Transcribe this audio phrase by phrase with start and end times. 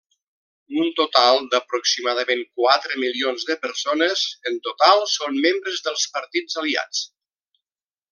[0.83, 7.05] Un total d'aproximadament quatre milions de persones en total són membres dels partits aliats.